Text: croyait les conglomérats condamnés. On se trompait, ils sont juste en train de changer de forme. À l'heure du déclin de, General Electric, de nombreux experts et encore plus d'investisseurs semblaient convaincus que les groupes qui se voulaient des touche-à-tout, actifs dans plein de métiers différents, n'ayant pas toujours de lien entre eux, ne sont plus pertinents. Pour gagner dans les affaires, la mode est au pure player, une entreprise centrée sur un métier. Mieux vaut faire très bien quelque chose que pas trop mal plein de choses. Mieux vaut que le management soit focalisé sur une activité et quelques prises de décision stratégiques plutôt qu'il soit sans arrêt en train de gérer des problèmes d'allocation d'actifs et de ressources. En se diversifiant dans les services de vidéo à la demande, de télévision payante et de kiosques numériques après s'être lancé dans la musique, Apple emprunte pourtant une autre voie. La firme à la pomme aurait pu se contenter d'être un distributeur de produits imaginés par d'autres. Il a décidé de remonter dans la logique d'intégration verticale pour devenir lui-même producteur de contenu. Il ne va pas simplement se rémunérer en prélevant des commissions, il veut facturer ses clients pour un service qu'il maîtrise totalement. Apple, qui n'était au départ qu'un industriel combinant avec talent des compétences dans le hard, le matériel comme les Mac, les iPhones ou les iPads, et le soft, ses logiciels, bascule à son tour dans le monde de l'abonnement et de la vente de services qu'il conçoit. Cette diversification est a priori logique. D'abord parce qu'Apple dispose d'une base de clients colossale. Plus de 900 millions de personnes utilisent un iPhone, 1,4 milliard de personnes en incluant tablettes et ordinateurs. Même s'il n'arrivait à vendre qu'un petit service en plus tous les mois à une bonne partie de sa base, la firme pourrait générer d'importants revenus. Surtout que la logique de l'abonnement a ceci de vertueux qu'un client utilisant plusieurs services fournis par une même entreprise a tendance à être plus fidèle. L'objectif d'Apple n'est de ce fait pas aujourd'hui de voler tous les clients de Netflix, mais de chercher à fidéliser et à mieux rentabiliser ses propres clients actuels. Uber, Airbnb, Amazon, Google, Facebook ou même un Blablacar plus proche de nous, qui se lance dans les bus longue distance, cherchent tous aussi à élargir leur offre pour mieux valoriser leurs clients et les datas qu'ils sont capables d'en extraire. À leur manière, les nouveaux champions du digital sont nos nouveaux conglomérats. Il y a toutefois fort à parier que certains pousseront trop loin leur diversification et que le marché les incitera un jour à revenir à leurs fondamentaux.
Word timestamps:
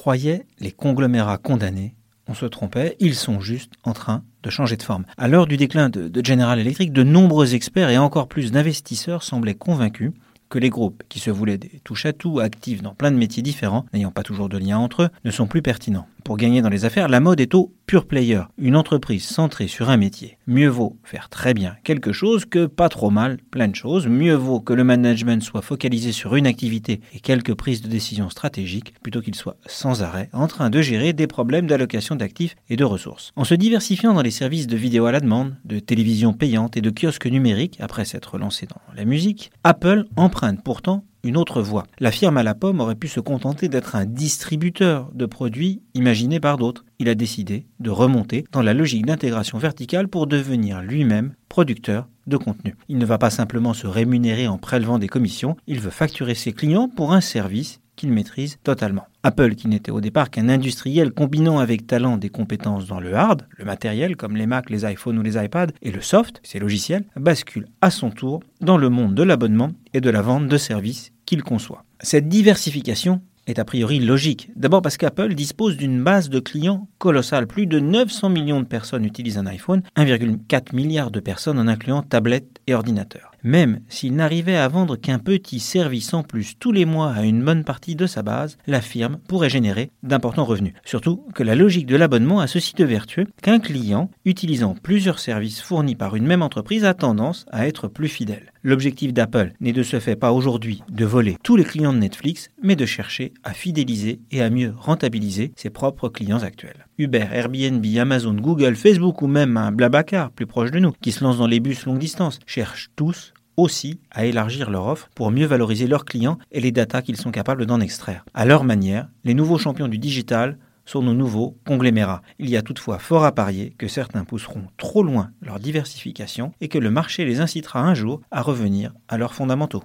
croyait 0.00 0.46
les 0.60 0.72
conglomérats 0.72 1.36
condamnés. 1.36 1.94
On 2.26 2.32
se 2.32 2.46
trompait, 2.46 2.96
ils 3.00 3.14
sont 3.14 3.38
juste 3.38 3.74
en 3.84 3.92
train 3.92 4.24
de 4.42 4.48
changer 4.48 4.78
de 4.78 4.82
forme. 4.82 5.04
À 5.18 5.28
l'heure 5.28 5.46
du 5.46 5.58
déclin 5.58 5.90
de, 5.90 6.24
General 6.24 6.58
Electric, 6.58 6.90
de 6.90 7.02
nombreux 7.02 7.54
experts 7.54 7.90
et 7.90 7.98
encore 7.98 8.26
plus 8.26 8.50
d'investisseurs 8.50 9.22
semblaient 9.22 9.52
convaincus 9.52 10.12
que 10.48 10.58
les 10.58 10.70
groupes 10.70 11.02
qui 11.10 11.18
se 11.18 11.28
voulaient 11.28 11.58
des 11.58 11.82
touche-à-tout, 11.84 12.40
actifs 12.40 12.80
dans 12.80 12.94
plein 12.94 13.10
de 13.10 13.18
métiers 13.18 13.42
différents, 13.42 13.84
n'ayant 13.92 14.10
pas 14.10 14.22
toujours 14.22 14.48
de 14.48 14.56
lien 14.56 14.78
entre 14.78 15.02
eux, 15.02 15.08
ne 15.26 15.30
sont 15.30 15.46
plus 15.46 15.60
pertinents. 15.60 16.08
Pour 16.30 16.36
gagner 16.36 16.62
dans 16.62 16.68
les 16.68 16.84
affaires, 16.84 17.08
la 17.08 17.18
mode 17.18 17.40
est 17.40 17.56
au 17.56 17.74
pure 17.86 18.06
player, 18.06 18.42
une 18.56 18.76
entreprise 18.76 19.24
centrée 19.24 19.66
sur 19.66 19.90
un 19.90 19.96
métier. 19.96 20.38
Mieux 20.46 20.68
vaut 20.68 20.96
faire 21.02 21.28
très 21.28 21.54
bien 21.54 21.74
quelque 21.82 22.12
chose 22.12 22.44
que 22.44 22.66
pas 22.66 22.88
trop 22.88 23.10
mal 23.10 23.38
plein 23.50 23.66
de 23.66 23.74
choses. 23.74 24.06
Mieux 24.06 24.36
vaut 24.36 24.60
que 24.60 24.72
le 24.72 24.84
management 24.84 25.42
soit 25.42 25.60
focalisé 25.60 26.12
sur 26.12 26.36
une 26.36 26.46
activité 26.46 27.00
et 27.12 27.18
quelques 27.18 27.54
prises 27.54 27.82
de 27.82 27.88
décision 27.88 28.30
stratégiques 28.30 28.94
plutôt 29.02 29.22
qu'il 29.22 29.34
soit 29.34 29.56
sans 29.66 30.04
arrêt 30.04 30.30
en 30.32 30.46
train 30.46 30.70
de 30.70 30.80
gérer 30.80 31.12
des 31.12 31.26
problèmes 31.26 31.66
d'allocation 31.66 32.14
d'actifs 32.14 32.54
et 32.68 32.76
de 32.76 32.84
ressources. 32.84 33.32
En 33.34 33.42
se 33.42 33.54
diversifiant 33.54 34.14
dans 34.14 34.22
les 34.22 34.30
services 34.30 34.68
de 34.68 34.76
vidéo 34.76 35.06
à 35.06 35.10
la 35.10 35.18
demande, 35.18 35.56
de 35.64 35.80
télévision 35.80 36.32
payante 36.32 36.76
et 36.76 36.80
de 36.80 36.90
kiosques 36.90 37.26
numériques 37.26 37.78
après 37.80 38.04
s'être 38.04 38.38
lancé 38.38 38.66
dans 38.66 38.80
la 38.94 39.04
musique, 39.04 39.50
Apple 39.64 40.04
emprunte 40.14 40.62
pourtant 40.62 41.02
une 41.24 41.36
autre 41.36 41.62
voie. 41.62 41.86
La 41.98 42.10
firme 42.10 42.36
à 42.36 42.42
la 42.42 42.54
pomme 42.54 42.80
aurait 42.80 42.94
pu 42.94 43.08
se 43.08 43.20
contenter 43.20 43.68
d'être 43.68 43.96
un 43.96 44.06
distributeur 44.06 45.10
de 45.14 45.26
produits 45.26 45.82
imaginés 45.94 46.40
par 46.40 46.56
d'autres. 46.56 46.84
Il 46.98 47.08
a 47.08 47.14
décidé 47.14 47.66
de 47.78 47.90
remonter 47.90 48.44
dans 48.52 48.62
la 48.62 48.74
logique 48.74 49.06
d'intégration 49.06 49.58
verticale 49.58 50.08
pour 50.08 50.26
devenir 50.26 50.82
lui-même 50.82 51.34
producteur 51.48 52.08
de 52.26 52.36
contenu. 52.36 52.76
Il 52.88 52.98
ne 52.98 53.06
va 53.06 53.18
pas 53.18 53.30
simplement 53.30 53.74
se 53.74 53.86
rémunérer 53.86 54.48
en 54.48 54.58
prélevant 54.58 54.98
des 54.98 55.08
commissions, 55.08 55.56
il 55.66 55.80
veut 55.80 55.90
facturer 55.90 56.34
ses 56.34 56.52
clients 56.52 56.88
pour 56.88 57.12
un 57.12 57.20
service 57.20 57.80
qu'il 57.96 58.12
maîtrise 58.12 58.58
totalement. 58.62 59.06
Apple, 59.22 59.54
qui 59.54 59.68
n'était 59.68 59.90
au 59.90 60.00
départ 60.00 60.30
qu'un 60.30 60.48
industriel 60.48 61.12
combinant 61.12 61.58
avec 61.58 61.86
talent 61.86 62.16
des 62.16 62.30
compétences 62.30 62.86
dans 62.86 63.00
le 63.00 63.14
hard, 63.14 63.46
le 63.58 63.64
matériel 63.64 64.16
comme 64.16 64.36
les 64.36 64.46
Mac, 64.46 64.70
les 64.70 64.90
iPhones 64.90 65.18
ou 65.18 65.22
les 65.22 65.36
iPads, 65.36 65.72
et 65.82 65.90
le 65.90 66.00
soft, 66.00 66.40
ses 66.42 66.58
logiciels, 66.58 67.04
bascule 67.16 67.66
à 67.82 67.90
son 67.90 68.10
tour 68.10 68.40
dans 68.60 68.78
le 68.78 68.88
monde 68.88 69.14
de 69.14 69.22
l'abonnement 69.22 69.72
et 69.92 70.00
de 70.00 70.10
la 70.10 70.22
vente 70.22 70.48
de 70.48 70.56
services 70.56 71.12
qu'il 71.26 71.42
conçoit. 71.42 71.84
Cette 72.00 72.28
diversification 72.28 73.20
est 73.46 73.58
a 73.58 73.64
priori 73.64 73.98
logique. 73.98 74.50
D'abord 74.56 74.82
parce 74.82 74.96
qu'Apple 74.96 75.34
dispose 75.34 75.76
d'une 75.76 76.02
base 76.02 76.30
de 76.30 76.40
clients 76.40 76.88
colossale. 76.98 77.46
Plus 77.46 77.66
de 77.66 77.80
900 77.80 78.30
millions 78.30 78.60
de 78.60 78.66
personnes 78.66 79.04
utilisent 79.04 79.38
un 79.38 79.46
iPhone, 79.46 79.82
1,4 79.96 80.74
milliard 80.74 81.10
de 81.10 81.20
personnes 81.20 81.58
en 81.58 81.66
incluant 81.66 82.02
tablettes 82.02 82.60
et 82.66 82.74
ordinateurs. 82.74 83.29
Même 83.42 83.80
s'il 83.88 84.14
n'arrivait 84.14 84.56
à 84.56 84.68
vendre 84.68 84.96
qu'un 84.96 85.18
petit 85.18 85.60
service 85.60 86.12
en 86.12 86.22
plus 86.22 86.54
tous 86.58 86.72
les 86.72 86.84
mois 86.84 87.12
à 87.12 87.22
une 87.22 87.42
bonne 87.44 87.64
partie 87.64 87.94
de 87.94 88.06
sa 88.06 88.22
base, 88.22 88.58
la 88.66 88.80
firme 88.80 89.18
pourrait 89.28 89.50
générer 89.50 89.90
d'importants 90.02 90.44
revenus. 90.44 90.74
Surtout 90.84 91.24
que 91.34 91.42
la 91.42 91.54
logique 91.54 91.86
de 91.86 91.96
l'abonnement 91.96 92.40
a 92.40 92.46
ceci 92.46 92.74
de 92.74 92.84
vertueux 92.84 93.26
qu'un 93.42 93.58
client 93.58 94.10
utilisant 94.24 94.74
plusieurs 94.74 95.18
services 95.18 95.60
fournis 95.60 95.94
par 95.94 96.16
une 96.16 96.26
même 96.26 96.42
entreprise 96.42 96.84
a 96.84 96.94
tendance 96.94 97.46
à 97.50 97.66
être 97.66 97.88
plus 97.88 98.08
fidèle. 98.08 98.52
L'objectif 98.62 99.14
d'Apple 99.14 99.52
n'est 99.60 99.72
de 99.72 99.82
ce 99.82 100.00
fait 100.00 100.16
pas 100.16 100.32
aujourd'hui 100.32 100.82
de 100.90 101.04
voler 101.06 101.38
tous 101.42 101.56
les 101.56 101.64
clients 101.64 101.94
de 101.94 101.98
Netflix, 101.98 102.50
mais 102.62 102.76
de 102.76 102.86
chercher 102.86 103.32
à 103.42 103.52
fidéliser 103.52 104.20
et 104.30 104.42
à 104.42 104.50
mieux 104.50 104.74
rentabiliser 104.76 105.52
ses 105.56 105.70
propres 105.70 106.08
clients 106.08 106.42
actuels. 106.42 106.86
Uber, 106.98 107.26
Airbnb, 107.32 107.84
Amazon, 107.98 108.34
Google, 108.34 108.76
Facebook 108.76 109.22
ou 109.22 109.26
même 109.26 109.56
un 109.56 109.72
Blablacar 109.72 110.30
plus 110.30 110.46
proche 110.46 110.70
de 110.70 110.78
nous, 110.78 110.92
qui 111.00 111.12
se 111.12 111.24
lance 111.24 111.38
dans 111.38 111.46
les 111.46 111.60
bus 111.60 111.86
longue 111.86 111.98
distance, 111.98 112.38
cherchent 112.46 112.90
tous 112.96 113.32
aussi 113.56 114.00
à 114.10 114.24
élargir 114.24 114.70
leur 114.70 114.86
offre 114.86 115.08
pour 115.14 115.30
mieux 115.30 115.46
valoriser 115.46 115.86
leurs 115.86 116.04
clients 116.04 116.38
et 116.50 116.60
les 116.60 116.72
datas 116.72 117.02
qu'ils 117.02 117.16
sont 117.16 117.30
capables 117.30 117.66
d'en 117.66 117.80
extraire. 117.80 118.24
À 118.34 118.44
leur 118.44 118.64
manière, 118.64 119.08
les 119.24 119.34
nouveaux 119.34 119.58
champions 119.58 119.88
du 119.88 119.98
digital 119.98 120.58
sont 120.86 121.02
nos 121.02 121.14
nouveaux 121.14 121.56
conglomérats. 121.66 122.22
Il 122.38 122.50
y 122.50 122.56
a 122.56 122.62
toutefois 122.62 122.98
fort 122.98 123.24
à 123.24 123.32
parier 123.32 123.74
que 123.78 123.86
certains 123.86 124.24
pousseront 124.24 124.64
trop 124.76 125.02
loin 125.02 125.30
leur 125.40 125.60
diversification 125.60 126.52
et 126.60 126.68
que 126.68 126.78
le 126.78 126.90
marché 126.90 127.24
les 127.24 127.40
incitera 127.40 127.80
un 127.80 127.94
jour 127.94 128.20
à 128.30 128.42
revenir 128.42 128.92
à 129.08 129.16
leurs 129.16 129.34
fondamentaux. 129.34 129.84